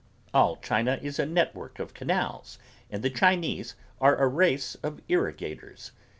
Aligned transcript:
All 0.33 0.55
China 0.55 0.97
is 0.99 1.19
a 1.19 1.27
network 1.27 1.77
of 1.77 1.93
canals 1.93 2.57
and 2.89 3.03
the 3.03 3.09
Chinese 3.11 3.75
are 3.99 4.15
a 4.17 4.27
race 4.27 4.73
of 4.81 4.99
irrigators. 5.07 5.91